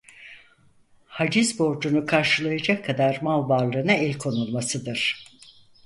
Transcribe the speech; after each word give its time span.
Haciz 1.07 1.59
borcunu 1.59 2.05
karşılayacak 2.05 2.85
kadar 2.85 3.19
mal 3.21 3.49
varlığına 3.49 3.93
el 3.93 4.17
konulmasıdır. 4.17 5.25